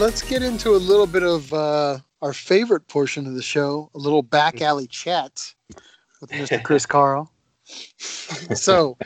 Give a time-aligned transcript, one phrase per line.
[0.00, 3.98] Let's get into a little bit of uh, our favorite portion of the show, a
[3.98, 5.52] little back alley chat
[6.22, 6.60] with Mr.
[6.64, 7.30] Chris Carl.
[8.54, 8.96] so,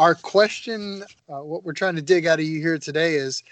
[0.00, 3.44] our question, uh, what we're trying to dig out of you here today is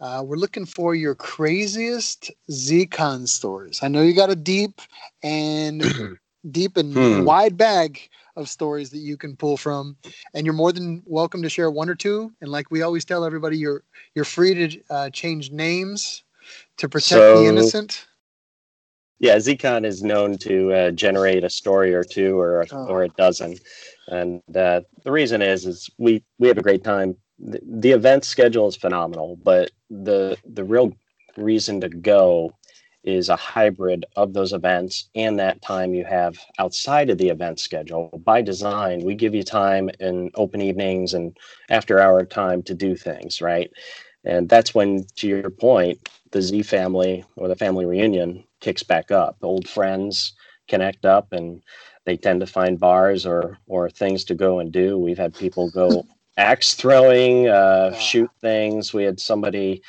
[0.00, 3.80] uh, we're looking for your craziest ZCon stories.
[3.82, 4.80] I know you got a deep
[5.22, 5.82] and
[6.50, 7.24] deep and Hmm.
[7.24, 8.00] wide bag
[8.34, 9.94] of stories that you can pull from,
[10.32, 12.32] and you're more than welcome to share one or two.
[12.40, 16.22] And like we always tell everybody, you're you're free to uh, change names
[16.78, 18.06] to protect So- the innocent.
[19.18, 22.86] Yeah, Zcon is known to uh, generate a story or two or Oh.
[22.86, 23.56] or a dozen,
[24.08, 27.16] and uh, the reason is is we we have a great time.
[27.38, 30.92] The, the event schedule is phenomenal, but the the real
[31.38, 32.52] reason to go
[33.04, 37.60] is a hybrid of those events and that time you have outside of the event
[37.60, 38.20] schedule.
[38.24, 41.34] By design, we give you time in open evenings and
[41.70, 43.70] after hour time to do things, right?
[44.26, 46.00] And that's when, to your point,
[46.32, 49.38] the Z family or the family reunion kicks back up.
[49.42, 50.34] Old friends
[50.68, 51.62] connect up and
[52.06, 54.98] they tend to find bars or or things to go and do.
[54.98, 56.06] We've had people go
[56.38, 57.98] axe throwing, uh, Wow.
[57.98, 58.92] shoot things.
[58.94, 59.82] We had somebody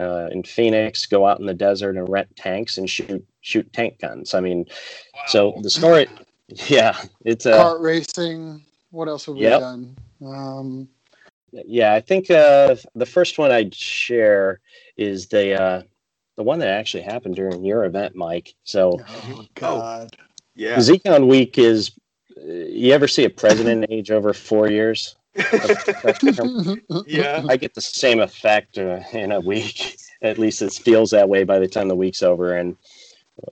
[0.00, 4.00] uh, in Phoenix go out in the desert and rent tanks and shoot shoot tank
[4.00, 4.34] guns.
[4.34, 4.66] I mean,
[5.28, 6.06] so the story,
[6.68, 8.64] yeah, it's a Kart racing.
[8.90, 9.60] What else have we Yep.
[9.60, 9.96] done?
[10.24, 10.88] Um,
[11.52, 11.94] yeah.
[11.94, 14.60] I think uh, the first one I'd share
[14.96, 15.82] is the uh,
[16.36, 18.54] the one that actually happened during your event, Mike.
[18.64, 20.16] So oh God.
[20.54, 20.76] Yeah.
[20.76, 21.92] ZCon week is.
[22.36, 25.16] uh, You ever see a president age over four years?
[27.06, 27.42] yeah.
[27.48, 29.96] I get the same effect uh, in a week.
[30.20, 32.54] At least it feels that way by the time the week's over.
[32.56, 32.76] And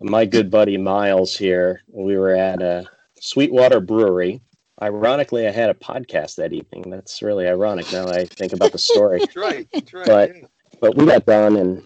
[0.02, 2.84] my good buddy Miles here, we were at a
[3.18, 4.40] Sweetwater Brewery.
[4.82, 6.88] Ironically, I had a podcast that evening.
[6.90, 9.18] That's really ironic now I think about the story.
[9.20, 9.68] That's right.
[9.72, 10.06] That's right.
[10.06, 10.46] But- yeah.
[10.80, 11.82] but we got done and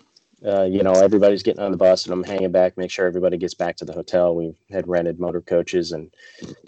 [0.46, 3.38] uh, you know everybody's getting on the bus and i'm hanging back make sure everybody
[3.38, 6.12] gets back to the hotel we had rented motor coaches and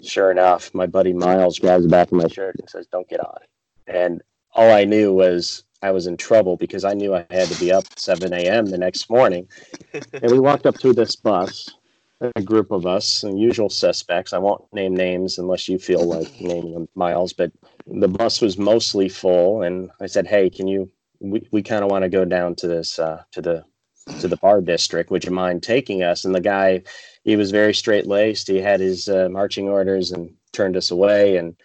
[0.01, 3.19] sure enough my buddy miles grabs the back of my shirt and says don't get
[3.19, 3.37] on
[3.85, 4.23] and
[4.53, 7.71] all i knew was i was in trouble because i knew i had to be
[7.71, 9.47] up at 7 a.m the next morning
[9.93, 11.69] and we walked up to this bus
[12.21, 14.33] a group of us the usual suspects.
[14.33, 17.51] I won't name names unless you feel like naming them miles but
[17.85, 21.91] the bus was mostly full and i said hey can you we, we kind of
[21.91, 23.65] want to go down to this uh, to the
[24.19, 25.11] to the bar district.
[25.11, 26.23] Would you mind taking us?
[26.23, 26.83] And the guy
[27.23, 31.37] he was very straight laced he had his uh, marching orders and turned us away
[31.37, 31.55] and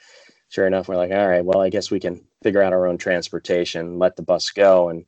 [0.49, 2.99] sure enough we're like all right well i guess we can figure out our own
[2.99, 4.89] transportation let the bus go.
[4.89, 5.05] And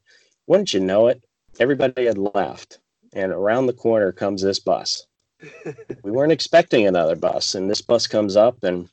[0.47, 1.25] wouldn't you know it
[1.59, 2.79] everybody had left
[3.13, 5.07] and around the corner comes this bus
[6.03, 8.89] we weren't expecting another bus and this bus comes up and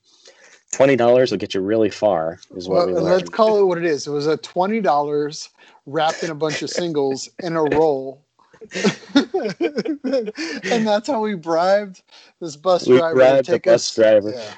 [0.73, 3.85] $20 will get you really far is what Well, we let's call it what it
[3.85, 4.07] is.
[4.07, 5.49] It was a twenty dollars
[5.85, 8.25] wrapped in a bunch of singles in a roll.
[9.15, 12.03] and that's how we bribed
[12.39, 13.95] this bus we driver to grabbed the take bus us.
[13.95, 14.53] driver Yeah.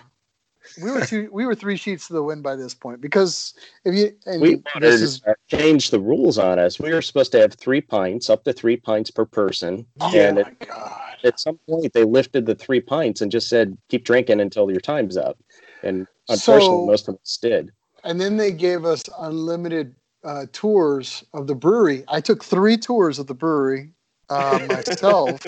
[0.81, 3.53] We were two we were three sheets to the wind by this point because
[3.85, 6.79] if you and we this is to change the rules on us.
[6.79, 9.85] We were supposed to have three pints, up to three pints per person.
[10.01, 11.16] oh and my at, god.
[11.23, 14.81] at some point, they lifted the three pints and just said, "Keep drinking until your
[14.81, 15.38] time's up."
[15.84, 17.72] And unfortunately, So- most of us did.
[18.05, 19.95] And then they gave us unlimited
[20.25, 22.03] uh, tours of the brewery.
[22.09, 23.91] I took three tours of the brewery
[24.29, 25.40] uh, myself,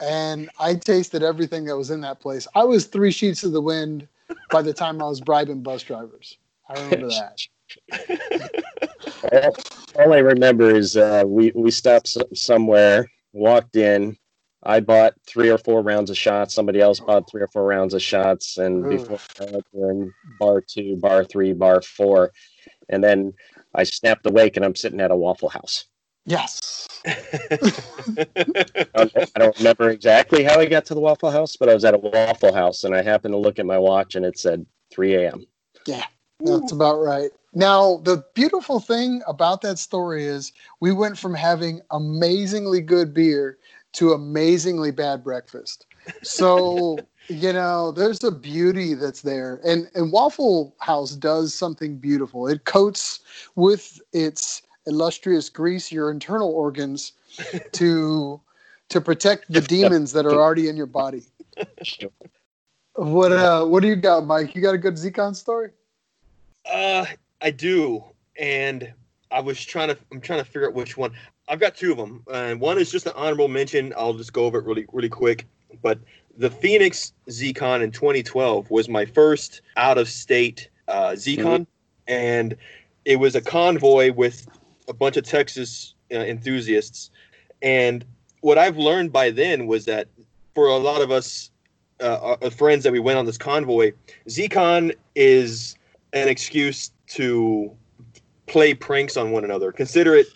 [0.00, 2.46] and I tasted everything that was in that place.
[2.54, 4.08] I was three sheets of the wind
[4.52, 6.38] by the time I was bribing bus drivers.
[6.68, 7.38] I remember that.
[9.32, 9.56] all,
[10.04, 14.16] all I remember is uh, we we stopped somewhere, walked in.
[14.62, 16.54] I bought three or four rounds of shots.
[16.54, 18.90] Somebody else bought three or four rounds of shots, and Ugh.
[18.90, 22.30] before that, we're in bar two, bar three, bar four,
[22.88, 23.32] and then
[23.74, 25.86] I snapped awake and I'm sitting at a Waffle House.
[26.24, 26.88] Yes.
[28.94, 31.94] I don't, remember exactly how I got to the Waffle House, but I was at
[31.94, 35.14] a Waffle House and I happened to look at my watch and it said 3
[35.16, 35.46] a.m.
[35.86, 36.04] Yeah,
[36.40, 37.30] that's about right.
[37.54, 43.58] Now, the beautiful thing about that story is we went from having amazingly good beer
[43.94, 45.86] to amazingly bad breakfast.
[46.22, 49.60] So, you know, there's a beauty that's there.
[49.64, 52.46] And and Waffle House does something beautiful.
[52.46, 53.20] It coats
[53.54, 57.12] with its illustrious grease your internal organs
[57.72, 58.40] to
[58.88, 61.24] to protect the demons that are already in your body.
[62.94, 64.54] What uh what do you got, Mike?
[64.54, 65.70] You got a good Zcon story?
[66.70, 67.06] Uh,
[67.40, 68.04] I do,
[68.38, 68.92] and
[69.30, 69.98] I was trying to.
[70.12, 71.12] I'm trying to figure out which one.
[71.48, 73.92] I've got two of them, and one is just an honorable mention.
[73.96, 75.46] I'll just go over it really, really quick.
[75.82, 75.98] But
[76.36, 81.66] the Phoenix ZCon in 2012 was my first out-of-state uh, ZCon,
[82.06, 82.56] and
[83.04, 84.46] it was a convoy with
[84.92, 87.10] a bunch of Texas uh, enthusiasts.
[87.62, 88.04] And
[88.42, 90.06] what I've learned by then was that
[90.54, 91.50] for a lot of us
[92.00, 93.92] uh, uh friends that we went on this convoy,
[94.28, 95.76] ZCon is
[96.12, 97.74] an excuse to
[98.46, 99.72] play pranks on one another.
[99.72, 100.26] Consider it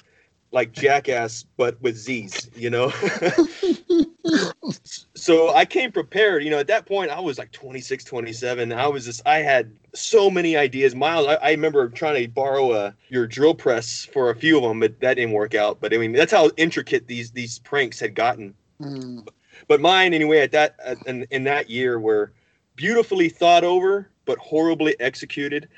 [0.57, 2.89] like Jackass, but with Z's, you know?
[5.15, 6.43] so I came prepared.
[6.43, 8.73] You know, at that point, I was like 26, 27.
[8.73, 10.95] I was just, I had so many ideas.
[10.95, 14.63] Miles, I, I remember trying to borrow a, your drill press for a few of
[14.63, 15.79] them, but that didn't work out.
[15.79, 18.55] But I mean, that's how intricate these these pranks had gotten.
[18.81, 19.29] Mm.
[19.69, 20.77] But mine, anyway, at that
[21.07, 22.33] in, in that year were
[22.77, 25.69] beautifully thought over, but horribly executed.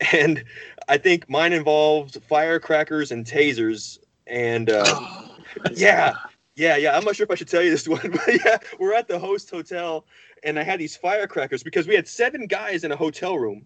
[0.12, 0.44] And
[0.86, 3.98] I think mine involved firecrackers and tasers.
[4.28, 5.00] And uh,
[5.74, 6.14] yeah,
[6.56, 6.96] yeah, yeah.
[6.96, 9.18] I'm not sure if I should tell you this one, but yeah, we're at the
[9.18, 10.04] host hotel,
[10.42, 13.64] and I had these firecrackers because we had seven guys in a hotel room.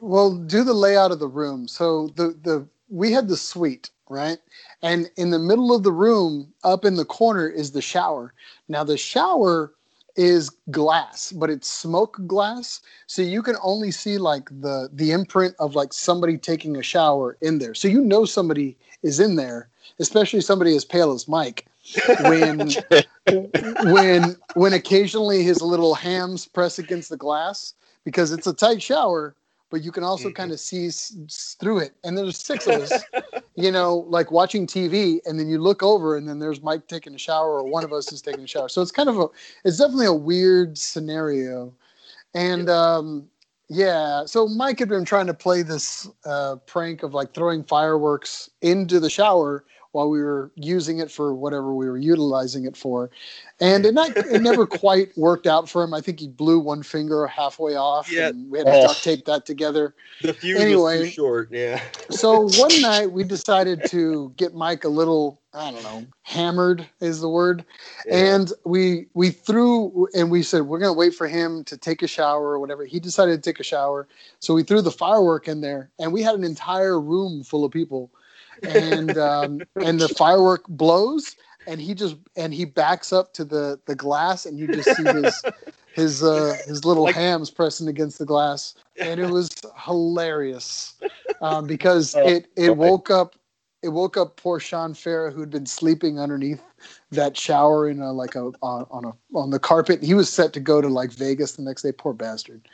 [0.00, 1.68] Well, do the layout of the room.
[1.68, 4.38] So the the we had the suite, right?
[4.82, 8.34] And in the middle of the room, up in the corner, is the shower.
[8.68, 9.72] Now the shower
[10.14, 15.54] is glass, but it's smoke glass, so you can only see like the the imprint
[15.58, 17.74] of like somebody taking a shower in there.
[17.74, 19.70] So you know somebody is in there,
[20.02, 21.66] especially somebody as pale as Mike
[22.22, 22.70] when
[23.84, 29.34] when when occasionally his little hams press against the glass because it's a tight shower
[29.70, 30.34] but you can also mm-hmm.
[30.34, 31.94] kind of see s- through it.
[32.04, 32.92] And there's six of us
[33.56, 37.14] you know like watching tv and then you look over and then there's mike taking
[37.14, 38.68] a shower or one of us is taking a shower.
[38.68, 39.26] So it's kind of a
[39.64, 41.72] it's definitely a weird scenario.
[42.34, 43.28] And um
[43.68, 48.50] yeah so mike had been trying to play this uh, prank of like throwing fireworks
[48.60, 53.10] into the shower while we were using it for whatever we were utilizing it for.
[53.60, 55.94] And it, not, it never quite worked out for him.
[55.94, 58.28] I think he blew one finger halfway off yeah.
[58.28, 59.00] and we had to duct oh.
[59.02, 59.94] tape that together.
[60.22, 61.80] The fuse anyway, was too short, yeah.
[62.10, 67.20] so one night we decided to get Mike a little, I don't know, hammered is
[67.20, 67.64] the word.
[68.06, 68.34] Yeah.
[68.34, 72.06] And we we threw and we said we're gonna wait for him to take a
[72.06, 72.84] shower or whatever.
[72.84, 74.08] He decided to take a shower.
[74.38, 77.72] So we threw the firework in there and we had an entire room full of
[77.72, 78.10] people
[78.64, 81.36] and um, and the firework blows
[81.66, 85.04] and he just and he backs up to the the glass and you just see
[85.04, 85.44] his
[85.94, 89.50] his uh his little like, hams pressing against the glass and it was
[89.84, 90.94] hilarious
[91.40, 93.36] um, because oh, it it woke up
[93.82, 96.62] it woke up poor Sean Farah who'd been sleeping underneath
[97.10, 100.02] that shower in a like a on, on a on the carpet.
[100.02, 101.92] He was set to go to like Vegas the next day.
[101.92, 102.68] Poor bastard.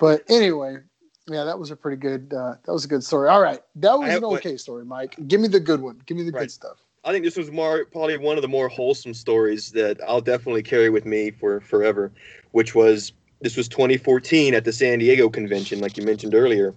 [0.00, 0.78] But anyway,
[1.28, 2.32] yeah, that was a pretty good.
[2.32, 3.28] Uh, that was a good story.
[3.28, 5.16] All right, that was have, an okay story, Mike.
[5.26, 6.00] Give me the good one.
[6.06, 6.42] Give me the right.
[6.42, 6.78] good stuff.
[7.04, 10.62] I think this was more probably one of the more wholesome stories that I'll definitely
[10.62, 12.10] carry with me for forever,
[12.50, 16.74] which was this was 2014 at the San Diego convention, like you mentioned earlier.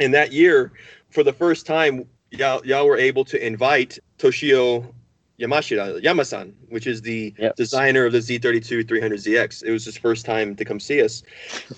[0.00, 0.72] And that year,
[1.10, 4.92] for the first time, y'all, y'all were able to invite Toshio
[5.40, 7.56] Yamashita, Yamasan, which is the yep.
[7.56, 9.62] designer of the Z32 300ZX.
[9.62, 11.22] It was his first time to come see us.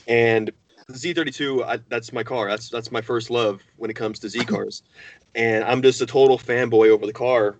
[0.08, 0.50] And
[0.94, 2.48] Z32, I, that's my car.
[2.48, 4.82] That's that's my first love when it comes to Z cars,
[5.34, 7.56] and I'm just a total fanboy over the car.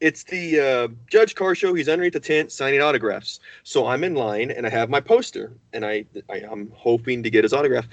[0.00, 1.74] It's the uh, Judge Car Show.
[1.74, 3.38] He's underneath the tent signing autographs.
[3.64, 7.30] So I'm in line and I have my poster, and I, I I'm hoping to
[7.30, 7.86] get his autograph.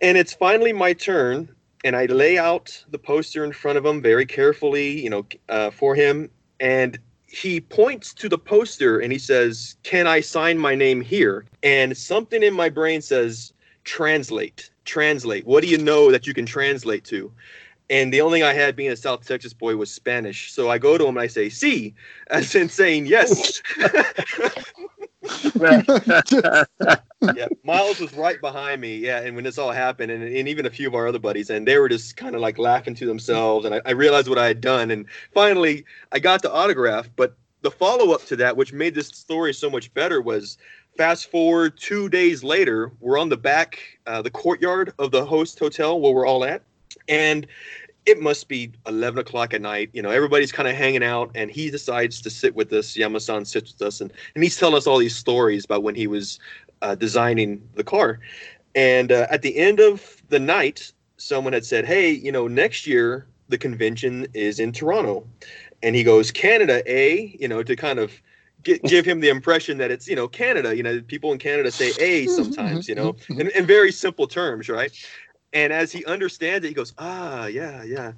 [0.00, 4.00] And it's finally my turn, and I lay out the poster in front of him
[4.00, 9.18] very carefully, you know, uh, for him, and he points to the poster and he
[9.18, 13.52] says, "Can I sign my name here?" And something in my brain says,
[13.90, 15.44] translate, translate.
[15.44, 17.32] What do you know that you can translate to?
[17.90, 20.52] And the only thing I had being a South Texas boy was Spanish.
[20.52, 21.96] So I go to him and I say, "See,"
[22.30, 23.60] as in saying yes.
[27.34, 28.96] yeah, Miles was right behind me.
[28.96, 31.50] Yeah, and when this all happened, and, and even a few of our other buddies,
[31.50, 33.66] and they were just kind of like laughing to themselves.
[33.66, 34.92] And I, I realized what I had done.
[34.92, 35.04] And
[35.34, 37.10] finally, I got the autograph.
[37.16, 40.58] But the follow up to that, which made this story so much better, was
[41.00, 45.58] fast forward two days later, we're on the back, uh, the courtyard of the host
[45.58, 46.60] hotel where we're all at.
[47.08, 47.46] And
[48.04, 49.88] it must be 11 o'clock at night.
[49.94, 52.98] You know, everybody's kind of hanging out, and he decides to sit with us.
[52.98, 56.06] Yamasan sits with us, and, and he's telling us all these stories about when he
[56.06, 56.38] was
[56.82, 58.20] uh, designing the car.
[58.74, 62.86] And uh, at the end of the night, someone had said, Hey, you know, next
[62.86, 65.26] year the convention is in Toronto.
[65.82, 67.30] And he goes, Canada, eh?
[67.38, 68.12] You know, to kind of
[68.62, 70.76] Get, give him the impression that it's you know Canada.
[70.76, 72.88] You know, people in Canada say "a" sometimes.
[72.88, 74.92] You know, in, in very simple terms, right?
[75.52, 78.12] And as he understands it, he goes, "Ah, yeah, yeah."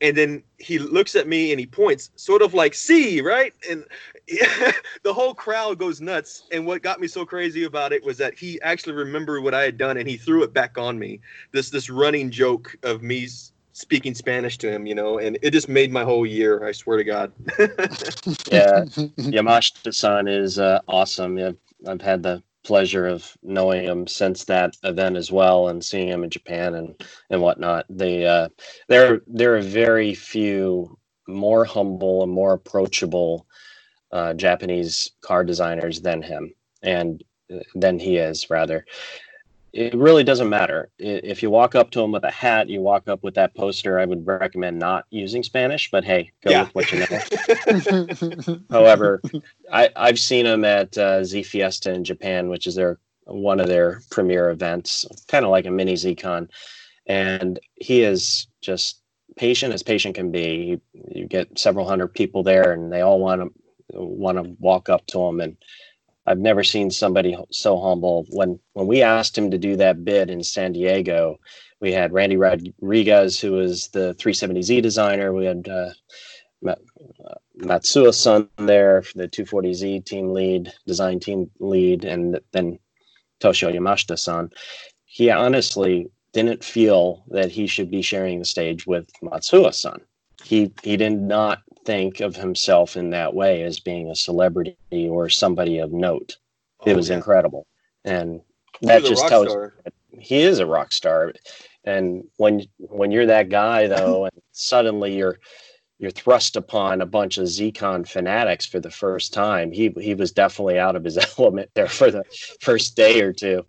[0.00, 3.54] And then he looks at me and he points, sort of like "see," right?
[3.70, 3.84] And
[4.28, 4.72] yeah,
[5.02, 6.44] the whole crowd goes nuts.
[6.52, 9.62] And what got me so crazy about it was that he actually remembered what I
[9.62, 11.20] had done and he threw it back on me.
[11.52, 13.28] This this running joke of me
[13.74, 16.64] speaking Spanish to him, you know, and it just made my whole year.
[16.64, 17.32] I swear to God.
[17.58, 18.84] yeah,
[19.28, 21.36] Yamashita-san is uh, awesome.
[21.38, 26.08] I've, I've had the pleasure of knowing him since that event as well, and seeing
[26.08, 26.94] him in Japan and
[27.30, 27.84] and whatnot.
[27.90, 28.48] They uh,
[28.88, 30.96] there there are very few
[31.28, 33.46] more humble and more approachable
[34.12, 38.86] uh, Japanese car designers than him, and uh, than he is rather
[39.74, 40.88] it really doesn't matter.
[41.00, 43.98] If you walk up to them with a hat, you walk up with that poster,
[43.98, 46.62] I would recommend not using Spanish, but hey, go yeah.
[46.62, 48.56] with what you know.
[48.70, 49.20] However,
[49.72, 53.66] I, I've seen them at uh, Z Fiesta in Japan, which is their one of
[53.66, 56.48] their premier events, kind of like a mini ZCon.
[57.06, 59.00] And he is just
[59.34, 60.54] patient as patient can be.
[60.54, 63.50] You, you get several hundred people there, and they all want to
[64.00, 65.56] want to walk up to him and
[66.26, 68.26] I've never seen somebody so humble.
[68.30, 71.38] When when we asked him to do that bid in San Diego,
[71.80, 75.32] we had Randy Rodriguez, who was the 370Z designer.
[75.32, 75.90] We had uh,
[77.60, 82.78] Matsuo-san there, the 240Z team lead, design team lead, and then
[83.40, 84.50] Toshio Yamashita-san.
[85.04, 90.00] He honestly didn't feel that he should be sharing the stage with Matsuo-san.
[90.42, 95.28] He he did not think of himself in that way as being a celebrity or
[95.28, 96.36] somebody of note.
[96.80, 97.16] Oh, it was yeah.
[97.16, 97.66] incredible.
[98.04, 98.40] And
[98.82, 99.74] that just tells star.
[100.10, 101.32] he is a rock star.
[101.84, 105.38] And when when you're that guy though, and suddenly you're
[105.98, 109.70] you're thrust upon a bunch of ZCon fanatics for the first time.
[109.70, 112.24] He he was definitely out of his element there for the
[112.60, 113.64] first day or two.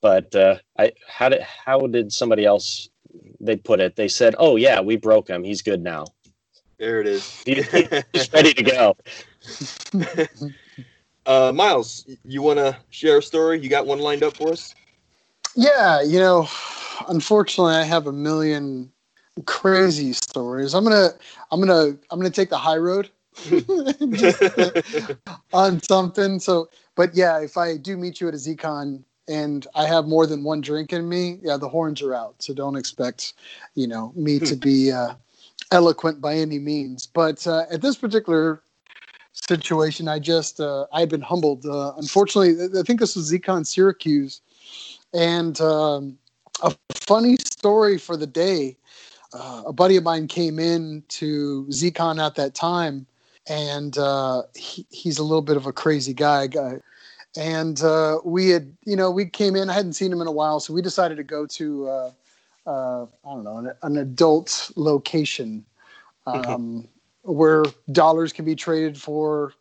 [0.00, 2.88] But uh, I how did how did somebody else
[3.40, 3.96] they put it?
[3.96, 5.44] They said, "Oh yeah, we broke him.
[5.44, 6.06] He's good now."
[6.80, 7.42] There it is.
[7.44, 8.96] He's ready to go.
[11.26, 13.60] uh, Miles, you want to share a story?
[13.60, 14.74] You got one lined up for us?
[15.54, 16.48] Yeah, you know,
[17.06, 18.90] unfortunately, I have a million
[19.44, 20.74] crazy stories.
[20.74, 21.10] I'm gonna,
[21.50, 23.10] I'm gonna, I'm gonna take the high road
[25.52, 26.40] on something.
[26.40, 30.26] So, but yeah, if I do meet you at a ZCon and I have more
[30.26, 32.42] than one drink in me, yeah, the horns are out.
[32.42, 33.34] So don't expect,
[33.74, 34.90] you know, me to be.
[34.90, 35.16] Uh,
[35.72, 37.06] eloquent by any means.
[37.06, 38.62] But uh, at this particular
[39.32, 41.64] situation, I just uh, I had been humbled.
[41.66, 44.40] Uh, unfortunately, I think this was ZCon Syracuse,
[45.12, 46.18] and um,
[46.62, 48.76] a funny story for the day.
[49.32, 53.06] Uh, a buddy of mine came in to ZCon at that time,
[53.48, 56.48] and uh, he, he's a little bit of a crazy guy.
[56.48, 56.80] guy.
[57.36, 59.70] And uh, we had, you know, we came in.
[59.70, 62.12] I hadn't seen him in a while, so we decided to go to
[62.70, 65.64] uh, I don't know, an, an adult location
[66.26, 66.86] um,
[67.22, 69.54] where dollars can be traded for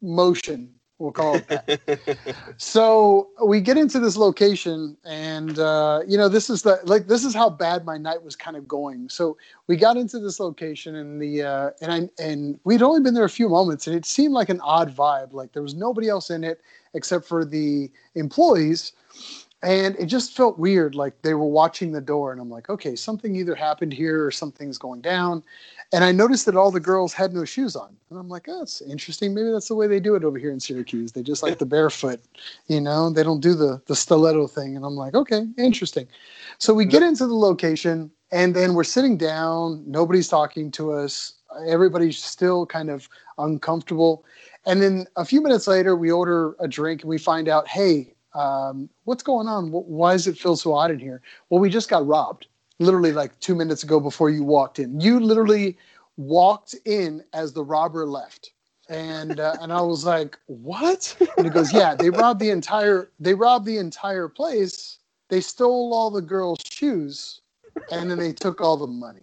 [0.00, 0.74] motion.
[0.98, 2.36] We'll call it that.
[2.58, 7.24] so we get into this location, and uh, you know, this is the like this
[7.24, 9.08] is how bad my night was kind of going.
[9.08, 13.14] So we got into this location, and the uh, and I and we'd only been
[13.14, 15.32] there a few moments, and it seemed like an odd vibe.
[15.32, 16.60] Like there was nobody else in it
[16.94, 18.92] except for the employees
[19.62, 22.96] and it just felt weird like they were watching the door and i'm like okay
[22.96, 25.42] something either happened here or something's going down.
[25.94, 27.94] And i noticed that all the girls had no shoes on.
[28.10, 29.34] And i'm like oh that's interesting.
[29.34, 31.12] Maybe that's the way they do it over here in syracuse.
[31.12, 32.20] They just like the barefoot
[32.66, 33.10] you know?
[33.10, 34.76] They don't do the the stiletto thing.
[34.76, 36.08] And i'm like okay interesting.
[36.58, 39.84] So we get into the location and then we're sitting down.
[39.86, 41.34] Nobody's talking to us.
[41.66, 44.24] Everybody's still kind of uncomfortable.
[44.64, 48.14] And then a few minutes later we order a drink and we find out hey
[48.34, 49.70] um, what's going on?
[49.70, 51.22] Why does it feel so odd in here?
[51.50, 52.46] Well, we just got robbed
[52.78, 55.00] literally like two minutes ago before you walked in.
[55.00, 55.76] You literally
[56.16, 58.50] walked in as the robber left.
[58.88, 63.10] And uh, and I was like, "What?" And he goes, "Yeah, they robbed the entire
[63.20, 64.98] they robbed the entire place.
[65.28, 67.40] They stole all the girls' shoes,
[67.92, 69.22] and then they took all the money."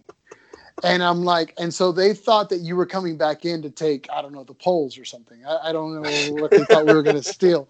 [0.84, 4.08] And I'm like, and so they thought that you were coming back in to take,
[4.12, 5.44] I don't know, the polls or something.
[5.46, 7.68] I, I don't know what they thought we were going to steal.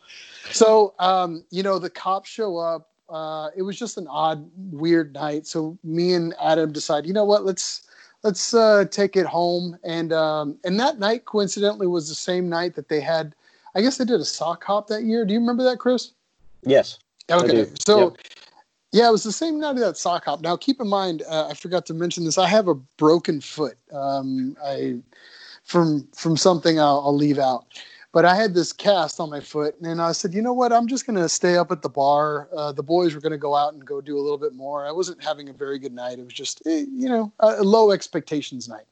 [0.51, 2.89] So, um, you know, the cops show up.
[3.09, 5.47] Uh, it was just an odd, weird night.
[5.47, 7.89] So me and Adam decide, you know what, let's
[8.23, 9.77] let's uh, take it home.
[9.83, 13.35] And um, and that night, coincidentally, was the same night that they had.
[13.75, 15.25] I guess they did a sock hop that year.
[15.25, 16.13] Do you remember that, Chris?
[16.63, 16.99] Yes.
[17.31, 17.67] Okay.
[17.85, 18.11] So.
[18.11, 18.19] Yep
[18.93, 20.41] yeah, it was the same night of that sock hop.
[20.41, 22.39] Now, keep in mind, uh, I forgot to mention this.
[22.39, 23.77] I have a broken foot.
[23.93, 24.99] Um, I
[25.65, 27.67] from from something I'll, I'll, leave out,
[28.13, 30.73] but I had this cast on my foot, and I said, you know what?
[30.73, 32.49] I'm just going to stay up at the bar.
[32.57, 34.87] Uh, the boys were going to go out and go do a little bit more.
[34.87, 36.19] I wasn't having a very good night.
[36.19, 38.87] It was just, eh, you know, a low expectations night.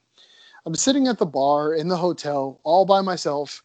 [0.65, 3.63] I'm sitting at the bar in the hotel all by myself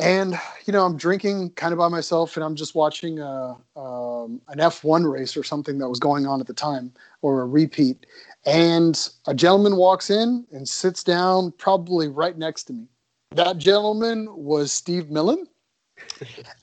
[0.00, 4.22] and you know i'm drinking kind of by myself and i'm just watching a, uh,
[4.24, 6.92] um, an f1 race or something that was going on at the time
[7.22, 8.06] or a repeat
[8.46, 12.86] And a gentleman walks in and sits down, probably right next to me.
[13.32, 15.46] That gentleman was Steve Millen.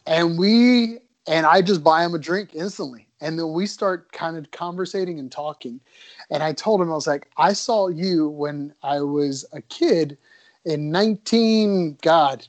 [0.08, 3.08] and we, and I just buy him a drink instantly.
[3.22, 5.80] And then we start kind of conversating and talking.
[6.30, 10.18] And I told him, I was like, I saw you when I was a kid
[10.66, 12.48] in 19, God,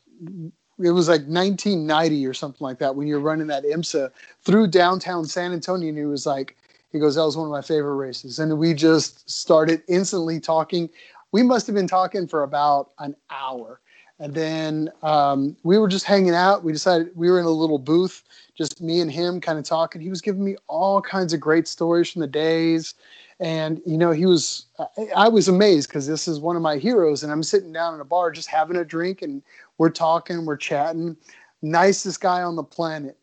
[0.81, 4.11] it was like 1990 or something like that when you're running that IMSA
[4.43, 5.89] through downtown San Antonio.
[5.89, 6.57] And he was like,
[6.93, 8.39] he goes, that was one of my favorite races.
[8.39, 10.89] And we just started instantly talking.
[11.33, 13.81] We must have been talking for about an hour.
[14.21, 16.65] And then um, we were just hanging out.
[16.65, 18.25] We decided we were in a little booth,
[18.57, 20.01] just me and him kind of talking.
[20.01, 22.95] He was giving me all kinds of great stories from the days.
[23.41, 24.67] And, you know, he was,
[25.15, 27.23] I, was amazed because this is one of my heroes.
[27.23, 29.43] And I'm sitting down in a bar just having a drink and
[29.79, 31.17] we're talking, we're chatting.
[31.63, 33.17] Nicest guy on the planet.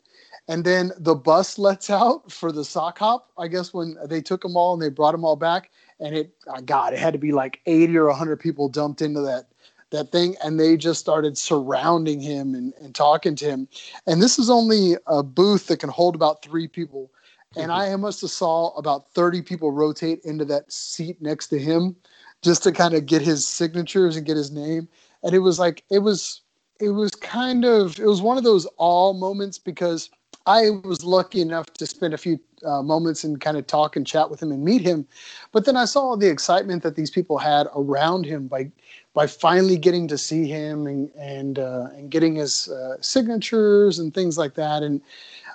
[0.47, 3.31] And then the bus lets out for the sock hop.
[3.38, 6.31] I guess when they took them all and they brought them all back, and it,
[6.65, 9.47] God, it had to be like 80 or 100 people dumped into that
[9.91, 13.67] that thing and they just started surrounding him and, and talking to him
[14.07, 17.12] and this is only a booth that can hold about three people
[17.55, 17.93] and mm-hmm.
[17.93, 21.95] i must have saw about 30 people rotate into that seat next to him
[22.41, 24.88] just to kind of get his signatures and get his name
[25.24, 26.41] and it was like it was
[26.79, 30.10] it was kind of it was one of those all moments because
[30.46, 34.05] I was lucky enough to spend a few uh, moments and kind of talk and
[34.05, 35.08] chat with him and meet him,
[35.51, 38.72] but then I saw the excitement that these people had around him by
[39.13, 44.13] by finally getting to see him and and uh, and getting his uh, signatures and
[44.13, 44.84] things like that.
[44.84, 45.01] And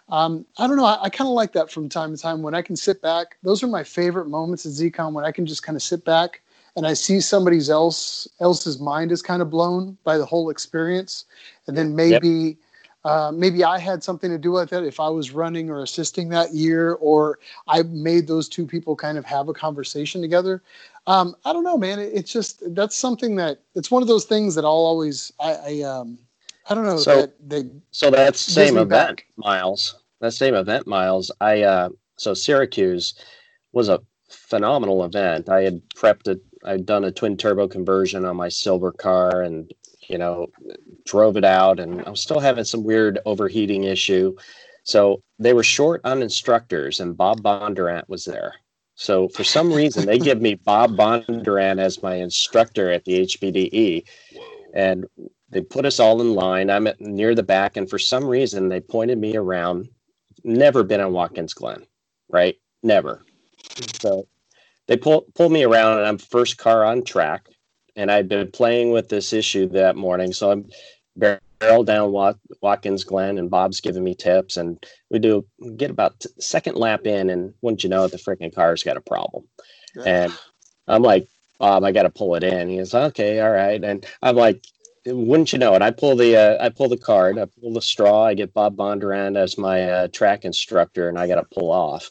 [0.09, 2.55] um, I don't know, I, I kind of like that from time to time when
[2.55, 3.37] I can sit back.
[3.43, 6.43] Those are my favorite moments at ZCon when I can just kind of sit back
[6.77, 11.25] and I see somebody's else else's mind is kind of blown by the whole experience,
[11.67, 12.29] and then maybe.
[12.29, 12.57] Yep
[13.05, 16.29] uh, maybe I had something to do with it if I was running or assisting
[16.31, 20.63] that year, or I made those two people kind of have a conversation together.
[21.07, 21.99] Um, I don't know, man.
[21.99, 25.55] It, it's just that's something that it's one of those things that I'll always I,
[25.55, 26.19] I um
[26.69, 29.27] I don't know so, that they so that's same event, back.
[29.37, 29.99] Miles.
[30.21, 31.31] That same event, Miles.
[31.41, 33.15] I uh so Syracuse
[33.73, 35.49] was a phenomenal event.
[35.49, 36.43] I had prepped it.
[36.65, 39.73] I'd done a twin turbo conversion on my silver car and
[40.11, 40.49] you know,
[41.07, 44.35] drove it out and I was still having some weird overheating issue.
[44.83, 48.55] So they were short on instructors and Bob Bondurant was there.
[48.97, 54.05] So for some reason they give me Bob Bondurant as my instructor at the HPDE.
[54.75, 55.07] And
[55.49, 56.71] they put us all in line.
[56.71, 59.89] I'm at, near the back, and for some reason they pointed me around.
[60.45, 61.85] Never been on Watkins Glen,
[62.29, 62.57] right?
[62.83, 63.25] Never.
[64.01, 64.29] So
[64.91, 67.47] they pull pull me around, and I'm first car on track
[67.97, 70.33] and I'd been playing with this issue that morning.
[70.33, 70.69] So I'm
[71.17, 72.13] barrel down
[72.63, 77.31] Watkins Glen, and Bob's giving me tips, and we do get about second lap in,
[77.31, 79.45] and wouldn't you know it, the freaking car's got a problem,
[79.95, 80.03] yeah.
[80.25, 80.33] and
[80.89, 82.69] I'm like, Bob, I got to pull it in.
[82.69, 84.65] He goes, okay, all right, and I'm like.
[85.07, 85.81] Wouldn't you know it?
[85.81, 88.27] I pull the uh, I pull the card, I pull the straw.
[88.27, 92.11] I get Bob Bondurant as my uh, track instructor, and I got to pull off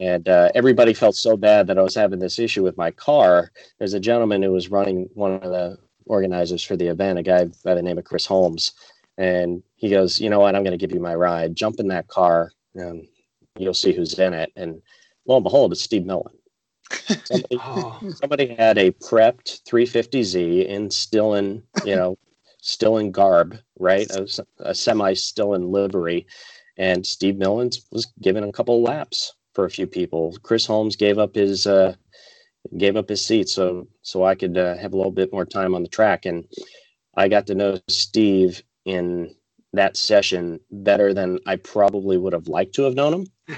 [0.00, 3.52] and uh, everybody felt so bad that I was having this issue with my car.
[3.78, 7.46] There's a gentleman who was running one of the organizers for the event, a guy
[7.64, 8.72] by the name of Chris Holmes,
[9.18, 10.56] and he goes, "You know what?
[10.56, 11.54] I'm going to give you my ride.
[11.54, 13.06] Jump in that car, and
[13.56, 14.82] you'll see who's in it." And
[15.26, 16.34] lo and behold, it's Steve Millen.
[16.90, 18.00] Somebody, oh.
[18.16, 22.18] somebody had a prepped 350Z in still in you know
[22.60, 24.10] still in garb, right?
[24.10, 24.26] A,
[24.58, 26.26] a semi still in livery,
[26.76, 30.36] and Steve Millen was given a couple laps for a few people.
[30.42, 31.94] Chris Holmes gave up his uh,
[32.76, 35.74] gave up his seat so so I could uh, have a little bit more time
[35.74, 36.44] on the track, and
[37.16, 39.34] I got to know Steve in
[39.72, 43.26] that session better than I probably would have liked to have known him.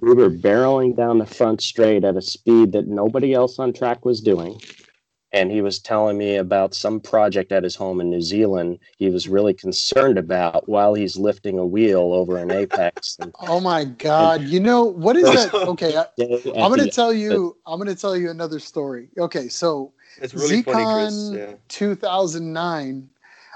[0.00, 4.04] we were barreling down the front straight at a speed that nobody else on track
[4.04, 4.60] was doing
[5.32, 9.10] and he was telling me about some project at his home in New Zealand he
[9.10, 13.18] was really concerned about while he's lifting a wheel over an apex.
[13.20, 14.40] And, oh my God!
[14.40, 15.52] And, you know what is that?
[15.70, 17.56] Okay, I, am going to tell you.
[17.66, 19.08] I'm going to tell you another story.
[19.18, 21.54] Okay, so it's really ZCon funny, yeah.
[21.68, 23.08] 2009.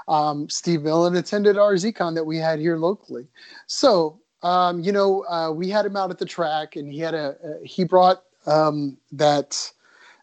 [0.07, 3.27] Um, Steve Millen attended our ZCon that we had here locally.
[3.65, 7.15] So um, you know, uh, we had him out at the track, and he had
[7.15, 9.71] a, a he brought um, that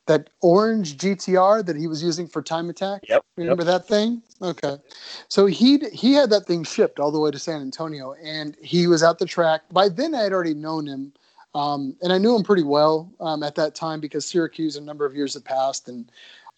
[0.06, 3.02] that orange GTR that he was using for time attack.
[3.08, 3.24] Yep.
[3.36, 3.72] Remember yep.
[3.72, 4.22] that thing?
[4.40, 4.76] Okay.
[5.28, 8.86] So he he had that thing shipped all the way to San Antonio, and he
[8.86, 9.62] was at the track.
[9.70, 11.12] By then, I had already known him,
[11.54, 15.06] um, and I knew him pretty well um, at that time because Syracuse a number
[15.06, 16.10] of years had passed, and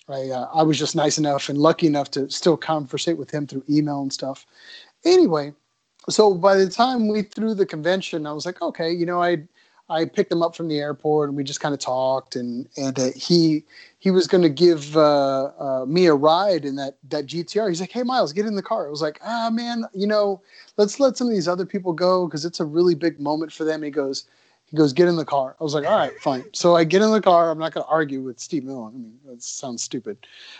[0.09, 3.47] I uh, I was just nice enough and lucky enough to still conversate with him
[3.47, 4.47] through email and stuff.
[5.05, 5.53] Anyway,
[6.09, 9.43] so by the time we threw the convention, I was like, okay, you know, I
[9.89, 12.99] I picked him up from the airport and we just kind of talked and and
[12.99, 13.65] uh, he
[13.99, 17.69] he was going to give uh, uh, me a ride in that that GTR.
[17.69, 20.41] He's like, "Hey Miles, get in the car." I was like, "Ah man, you know,
[20.79, 23.65] let's let some of these other people go because it's a really big moment for
[23.65, 24.25] them." He goes,
[24.65, 27.03] he goes, "Get in the car." I was like, "All right, fine." So I get
[27.03, 27.51] in the car.
[27.51, 28.95] I'm not going to argue with Steve Millen.
[28.95, 30.17] I mean, that sounds stupid.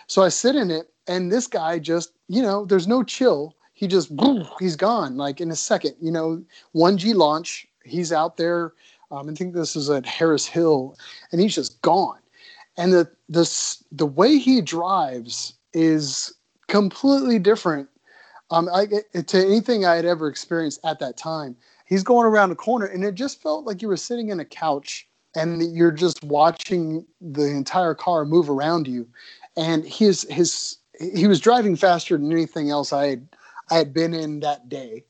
[0.07, 3.57] So I sit in it, and this guy just, you know, there's no chill.
[3.73, 4.13] He just,
[4.61, 5.97] he's gone like in a second.
[6.01, 7.67] You know, one G launch.
[7.85, 8.73] He's out there
[9.15, 10.97] um, I think this is at Harris Hill,
[11.31, 12.19] and he's just gone.
[12.77, 16.35] And the this the way he drives is
[16.69, 17.89] completely different
[18.51, 21.57] um, I, to anything I had ever experienced at that time.
[21.87, 24.45] He's going around a corner, and it just felt like you were sitting in a
[24.45, 29.07] couch and you're just watching the entire car move around you.
[29.57, 33.29] And his his he was driving faster than anything else I had
[33.71, 35.05] I had been in that day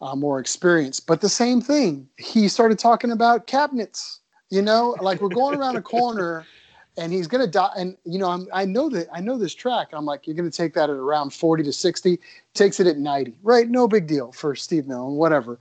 [0.00, 1.00] uh, more experience.
[1.00, 4.20] But the same thing, he started talking about cabinets.
[4.50, 6.46] You know, like we're going around a corner,
[6.96, 7.72] and he's gonna die.
[7.76, 9.88] And you know, I'm, I know that I know this track.
[9.92, 12.18] I'm like, you're gonna take that at around 40 to 60.
[12.54, 13.34] Takes it at 90.
[13.42, 13.68] Right?
[13.68, 15.58] No big deal for Steve Millen, whatever.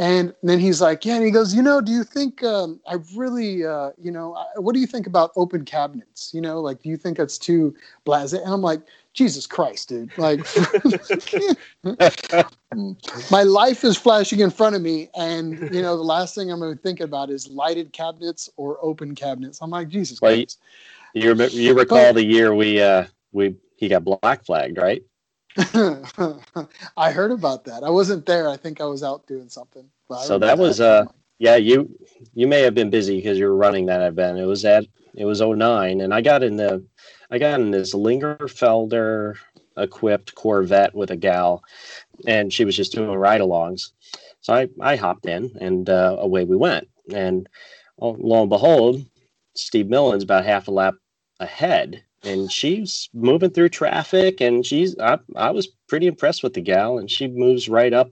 [0.00, 1.16] And then he's like, yeah.
[1.16, 4.72] And he goes, you know, do you think um, I really, uh, you know, what
[4.72, 6.32] do you think about open cabinets?
[6.32, 7.74] You know, like, do you think that's too
[8.06, 8.42] blasé?
[8.42, 8.80] And I'm like,
[9.12, 10.16] Jesus Christ, dude.
[10.16, 10.40] Like,
[13.30, 15.10] my life is flashing in front of me.
[15.14, 18.78] And, you know, the last thing I'm going to think about is lighted cabinets or
[18.80, 19.58] open cabinets.
[19.60, 20.60] I'm like, Jesus well, Christ.
[21.12, 25.02] You, you recall but, the year we, uh, we, he got black flagged, right?
[26.96, 27.82] I heard about that.
[27.84, 28.48] I wasn't there.
[28.48, 29.88] I think I was out doing something.
[30.22, 31.06] So that was, uh,
[31.38, 31.90] yeah, you,
[32.34, 34.38] you may have been busy because you were running that event.
[34.38, 34.84] It was at,
[35.14, 36.84] it was 09 and I got in the,
[37.30, 39.36] I got in this Lingenfelter
[39.76, 41.62] equipped Corvette with a gal,
[42.26, 43.90] and she was just doing ride alongs.
[44.40, 46.88] So I, I hopped in and uh, away we went.
[47.12, 47.48] And
[48.00, 49.04] oh, lo and behold,
[49.54, 50.94] Steve Millen's about half a lap
[51.38, 52.02] ahead.
[52.24, 56.98] And she's moving through traffic, and she's I, I was pretty impressed with the gal,
[56.98, 58.10] and she moves right up,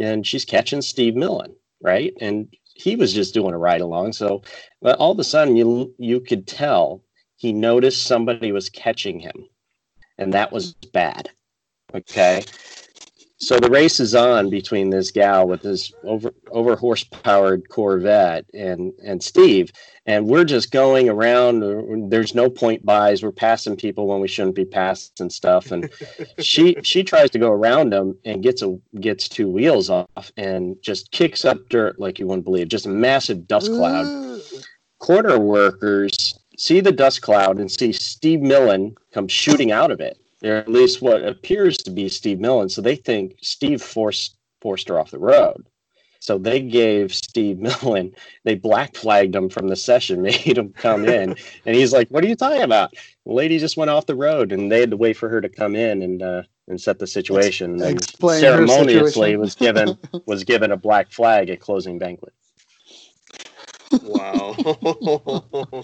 [0.00, 2.12] and she's catching Steve Millen, right?
[2.20, 4.14] And he was just doing a ride along.
[4.14, 4.42] So
[4.82, 7.02] but all of a sudden, you you could tell
[7.36, 9.46] he noticed somebody was catching him,
[10.18, 11.30] and that was bad.
[11.94, 12.44] Okay.
[13.42, 18.92] So the race is on between this gal with this over over horsepowered Corvette and
[19.02, 19.72] and Steve,
[20.04, 22.10] and we're just going around.
[22.10, 23.22] There's no point-bys.
[23.22, 25.72] We're passing people when we shouldn't be passed and stuff.
[25.72, 25.88] And
[26.38, 30.76] she she tries to go around him and gets a gets two wheels off and
[30.82, 32.68] just kicks up dirt like you wouldn't believe.
[32.68, 34.42] Just a massive dust cloud.
[34.98, 40.18] Corner workers see the dust cloud and see Steve Millen come shooting out of it,
[40.42, 42.68] or at least what appears to be Steve Millen.
[42.68, 45.66] So they think Steve forced forced her off the road.
[46.20, 48.12] So they gave Steve Millen,
[48.44, 51.36] they black flagged him from the session, made him come in.
[51.66, 52.94] and he's like, What are you talking about?
[53.26, 55.48] The lady just went off the road and they had to wait for her to
[55.48, 57.82] come in and uh, and set the situation.
[57.82, 62.32] And ceremoniously was given was given a black flag at closing banquet.
[64.02, 64.54] Wow.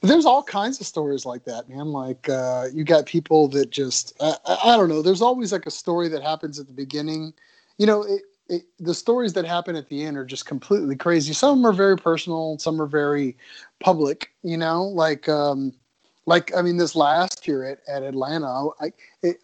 [0.00, 1.88] there's all kinds of stories like that, man.
[1.88, 4.34] Like uh, you got people that just I,
[4.64, 5.02] I, don't know.
[5.02, 7.32] There's always like a story that happens at the beginning.
[7.78, 11.32] You know, it, it, the stories that happen at the end are just completely crazy.
[11.32, 12.58] Some of them are very personal.
[12.58, 13.36] Some are very
[13.80, 14.30] public.
[14.42, 15.72] You know, like um,
[16.26, 18.92] like I mean, this last year at, at Atlanta, I,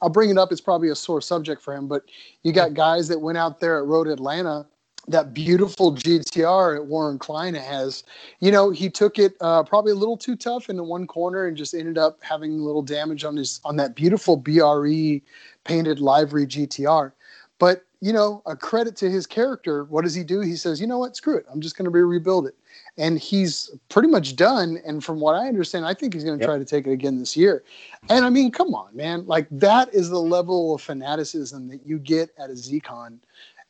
[0.00, 0.52] I'll bring it up.
[0.52, 2.04] It's probably a sore subject for him, but
[2.44, 4.66] you got guys that went out there at Road Atlanta
[5.08, 8.04] that beautiful GTR at Warren Klein has,
[8.40, 11.56] you know, he took it uh, probably a little too tough into one corner and
[11.56, 15.20] just ended up having a little damage on his on that beautiful BRE
[15.64, 17.12] painted livery GTR.
[17.58, 19.84] But you know, a credit to his character.
[19.84, 20.40] What does he do?
[20.40, 22.54] He says, you know what, screw it, I'm just going to rebuild it,
[22.98, 24.78] and he's pretty much done.
[24.84, 26.50] And from what I understand, I think he's going to yep.
[26.50, 27.64] try to take it again this year.
[28.10, 31.98] And I mean, come on, man, like that is the level of fanaticism that you
[31.98, 33.20] get at a ZCon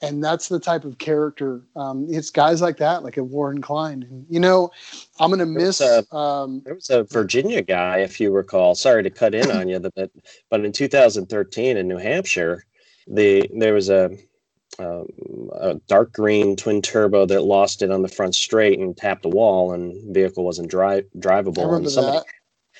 [0.03, 1.63] and that's the type of character.
[1.77, 4.03] Um, it's guys like that, like a Warren Klein.
[4.03, 4.71] And, you know,
[5.19, 5.81] I'm going to miss.
[5.81, 8.75] A, um, there was a Virginia guy, if you recall.
[8.75, 10.11] Sorry to cut in on you, but
[10.51, 12.65] but in 2013 in New Hampshire,
[13.07, 14.17] the there was a,
[14.79, 15.07] um,
[15.55, 19.29] a dark green twin turbo that lost it on the front straight and tapped a
[19.29, 21.77] wall, and vehicle wasn't drive drivable.
[21.77, 22.27] and somebody, that.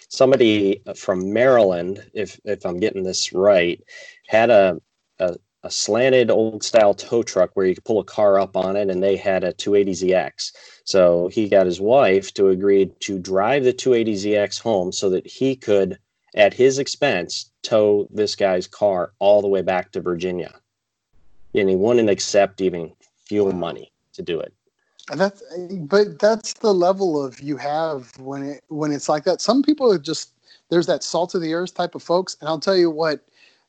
[0.09, 3.81] somebody from Maryland, if if I'm getting this right,
[4.27, 4.81] had a,
[5.21, 8.77] a a slanted old style tow truck where you could pull a car up on
[8.77, 10.53] it and they had a 280zx
[10.85, 15.57] so he got his wife to agree to drive the 280zx home so that he
[15.57, 15.99] could
[16.35, 20.55] at his expense tow this guy's car all the way back to virginia.
[21.55, 22.93] And he wouldn't accept even
[23.25, 24.53] fuel money to do it.
[25.11, 25.43] And That's
[25.81, 29.41] but that's the level of you have when it when it's like that.
[29.41, 30.33] Some people are just
[30.71, 33.21] there's that salt of the earth type of folks, and I'll tell you what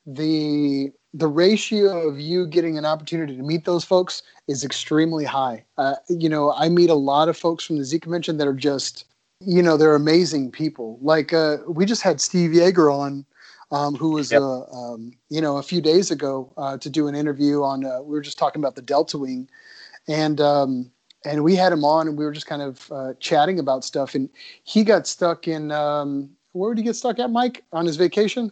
[0.06, 5.64] the the ratio of you getting an opportunity to meet those folks is extremely high.
[5.78, 8.54] Uh, you know, I meet a lot of folks from the Z convention that are
[8.54, 9.06] just,
[9.40, 11.00] you know, they're amazing people.
[11.02, 13.26] Like uh, we just had Steve Yeager on,
[13.72, 14.42] um, who was, yep.
[14.42, 17.86] uh, um, you know, a few days ago uh, to do an interview on.
[17.86, 19.50] Uh, we were just talking about the Delta Wing,
[20.10, 20.92] and um,
[21.24, 24.16] and we had him on, and we were just kind of uh, chatting about stuff.
[24.16, 24.30] And
[24.66, 28.52] he got stuck in um, where did he get stuck at, Mike, on his vacation?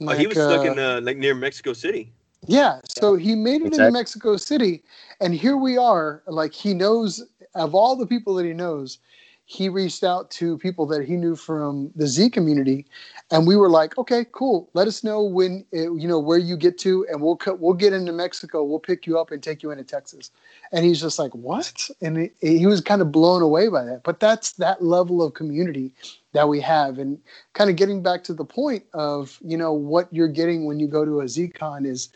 [0.00, 2.12] Like, oh, he was stuck in uh, like near Mexico City.
[2.46, 3.84] Yeah, so he made it exactly.
[3.86, 4.82] into Mexico City,
[5.20, 6.22] and here we are.
[6.26, 7.22] Like he knows
[7.54, 8.98] of all the people that he knows,
[9.46, 12.86] he reached out to people that he knew from the Z community,
[13.30, 14.70] and we were like, okay, cool.
[14.72, 17.74] Let us know when it, you know where you get to, and we'll cut, we'll
[17.74, 18.64] get into Mexico.
[18.64, 20.30] We'll pick you up and take you into Texas.
[20.72, 21.90] And he's just like, what?
[22.00, 24.02] And it, he was kind of blown away by that.
[24.02, 25.92] But that's that level of community
[26.32, 27.18] that we have, and
[27.52, 30.88] kind of getting back to the point of you know what you're getting when you
[30.88, 32.08] go to a ZCon is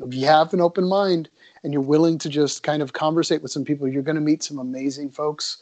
[0.00, 1.30] if you have an open mind
[1.64, 4.42] and you're willing to just kind of conversate with some people, you're going to meet
[4.42, 5.58] some amazing folks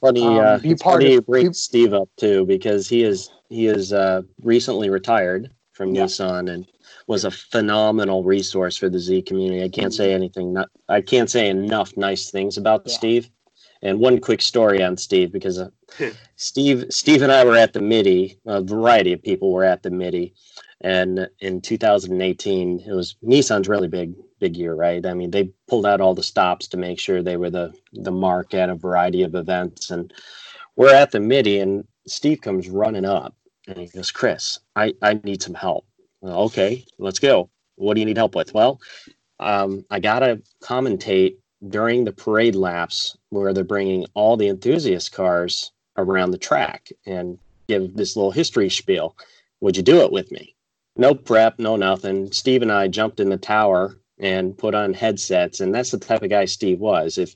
[0.00, 0.24] funny.
[0.24, 4.22] Um, uh, be funny of, bring Steve up too because he is he is uh,
[4.42, 6.04] recently retired from yeah.
[6.04, 6.66] Nissan and
[7.06, 9.62] was a phenomenal resource for the Z community.
[9.62, 10.52] I can't say anything.
[10.52, 12.94] Not, I can't say enough nice things about yeah.
[12.94, 13.30] Steve.
[13.82, 15.68] And one quick story on Steve because uh,
[16.36, 18.38] Steve Steve and I were at the Mitty.
[18.46, 20.34] A variety of people were at the Mitty,
[20.82, 25.06] and in 2018, it was Nissan's really big big year, right?
[25.06, 28.12] I mean, they pulled out all the stops to make sure they were the the
[28.12, 29.90] mark at a variety of events.
[29.90, 30.12] And
[30.76, 33.34] we're at the Mitty, and Steve comes running up,
[33.66, 35.86] and he goes, "Chris, I I need some help."
[36.20, 37.50] Well, okay, let's go.
[37.76, 38.52] What do you need help with?
[38.54, 38.80] Well,
[39.40, 41.36] um, I gotta commentate
[41.68, 47.38] during the parade laps where they're bringing all the enthusiast cars around the track and
[47.66, 49.16] give this little history spiel.
[49.60, 50.55] Would you do it with me?
[50.96, 52.32] No prep, no nothing.
[52.32, 56.22] Steve and I jumped in the tower and put on headsets and that's the type
[56.22, 57.18] of guy steve was.
[57.18, 57.34] If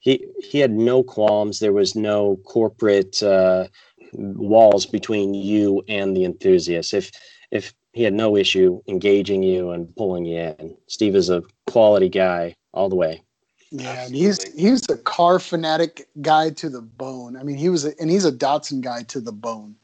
[0.00, 3.68] he he had no qualms there was no corporate uh,
[4.14, 6.94] walls between you and the enthusiast.
[6.94, 7.10] If
[7.50, 12.08] if he had no issue engaging you and pulling you in steve is a quality
[12.08, 13.22] guy all the way.
[13.70, 17.36] Yeah he's he's a car fanatic guy to the bone.
[17.36, 19.76] I mean he was a, and he's a datsun guy to the bone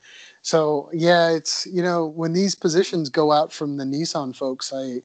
[0.42, 5.00] so yeah it's you know when these positions go out from the nissan folks i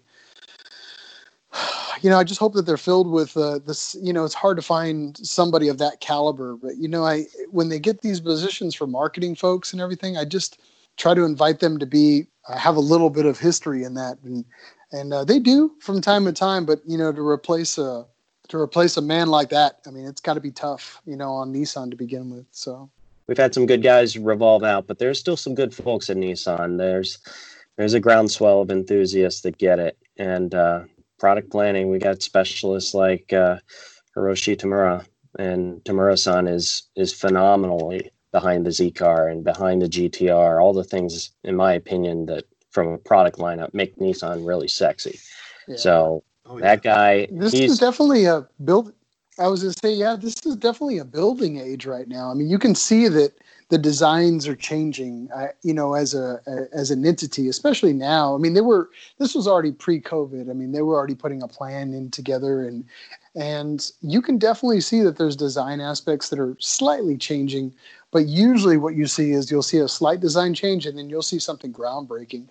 [2.02, 3.96] you know, I just hope that they're filled with uh, this.
[4.02, 7.70] You know, it's hard to find somebody of that caliber, but you know, I when
[7.70, 10.60] they get these positions for marketing folks and everything, I just
[10.98, 14.18] try to invite them to be uh, have a little bit of history in that,
[14.24, 14.46] and
[14.92, 16.66] and uh, they do from time to time.
[16.66, 18.06] But you know, to replace a
[18.50, 21.32] to replace a man like that, I mean, it's got to be tough, you know,
[21.32, 22.46] on Nissan to begin with.
[22.52, 22.90] So
[23.28, 26.78] we've had some good guys revolve out, but there's still some good folks at Nissan.
[26.78, 27.20] There's
[27.78, 30.84] there's a groundswell of enthusiasts that get it, and uh,
[31.20, 33.58] product planning, we got specialists like uh,
[34.16, 35.06] Hiroshi Tamura,
[35.40, 40.62] and Tamura-san is is phenomenally behind the Z car and behind the GTR.
[40.62, 45.20] All the things, in my opinion, that from a product lineup make Nissan really sexy.
[45.68, 45.78] Yeah.
[45.78, 46.64] So oh, yeah.
[46.64, 48.94] that guy, this is definitely a build.
[49.38, 52.32] I was gonna say, yeah, this is definitely a building age right now.
[52.32, 53.34] I mean, you can see that
[53.70, 58.36] the designs are changing uh, you know as a, a, as an entity especially now
[58.36, 61.48] i mean they were this was already pre-covid i mean they were already putting a
[61.48, 62.86] plan in together and
[63.36, 67.74] and you can definitely see that there's design aspects that are slightly changing
[68.12, 71.22] but usually what you see is you'll see a slight design change and then you'll
[71.22, 72.46] see something groundbreaking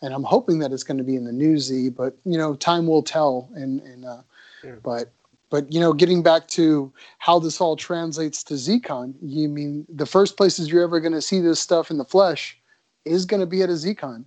[0.00, 2.54] and i'm hoping that it's going to be in the new z but you know
[2.54, 4.22] time will tell and and uh,
[4.64, 4.76] yeah.
[4.82, 5.12] but
[5.50, 10.06] but you know, getting back to how this all translates to ZCon, you mean the
[10.06, 12.58] first places you're ever going to see this stuff in the flesh
[13.04, 14.24] is going to be at a ZCon.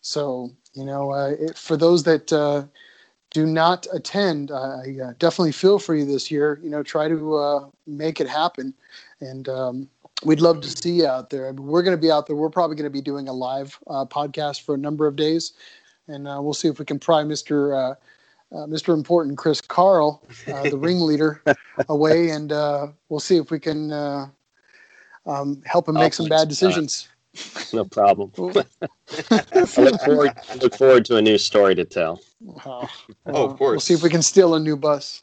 [0.00, 2.64] So you know, uh, it, for those that uh,
[3.30, 6.58] do not attend, uh, I uh, definitely feel for you this year.
[6.62, 8.72] You know, try to uh, make it happen,
[9.20, 9.88] and um,
[10.24, 11.48] we'd love to see you out there.
[11.48, 12.36] I mean, we're going to be out there.
[12.36, 15.52] We're probably going to be doing a live uh, podcast for a number of days,
[16.08, 17.96] and we'll see if we can pry Mister
[18.52, 18.94] uh, Mr.
[18.94, 21.42] Important Chris Carl, uh, the ringleader,
[21.88, 24.26] away, and uh, we'll see if we can uh,
[25.26, 27.08] um, help him make some bad decisions.
[27.72, 28.30] No problem.
[28.38, 29.42] I
[29.78, 32.20] look forward, look forward to a new story to tell.
[32.66, 32.88] oh,
[33.26, 33.72] of course.
[33.72, 35.22] We'll see if we can steal a new bus.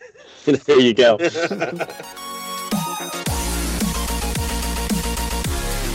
[0.44, 1.16] there you go.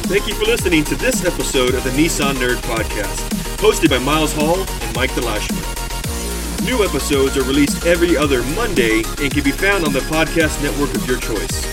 [0.03, 4.33] Thank you for listening to this episode of the Nissan Nerd Podcast, hosted by Miles
[4.33, 5.80] Hall and Mike DeLashman.
[6.63, 10.93] New episodes are released every other Monday and can be found on the podcast network
[10.95, 11.65] of your choice.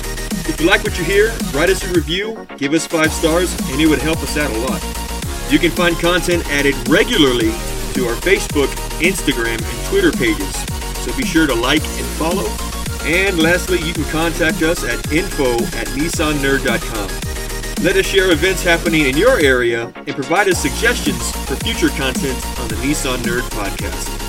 [0.49, 3.81] If you like what you hear, write us a review, give us five stars, and
[3.81, 4.83] it would help us out a lot.
[5.53, 7.51] You can find content added regularly
[7.95, 8.69] to our Facebook,
[9.01, 10.55] Instagram, and Twitter pages,
[11.05, 12.49] so be sure to like and follow.
[13.03, 17.85] And lastly, you can contact us at info at nissannerd.com.
[17.85, 22.45] Let us share events happening in your area and provide us suggestions for future content
[22.59, 24.28] on the Nissan Nerd Podcast.